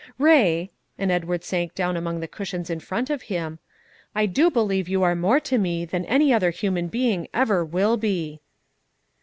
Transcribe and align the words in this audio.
Ray," 0.17 0.71
and 0.97 1.11
Edward 1.11 1.43
sank 1.43 1.75
down 1.75 1.95
among 1.95 2.21
the 2.21 2.27
cushions 2.27 2.71
in 2.71 2.79
front 2.79 3.11
of 3.11 3.21
him, 3.29 3.59
"I 4.15 4.25
do 4.25 4.49
believe 4.49 4.89
you 4.89 5.03
are 5.03 5.13
more 5.13 5.39
to 5.41 5.59
me 5.59 5.85
than 5.85 6.05
any 6.05 6.33
other 6.33 6.49
human 6.49 6.87
being 6.87 7.27
ever 7.35 7.63
will 7.63 7.97
be." 7.97 8.41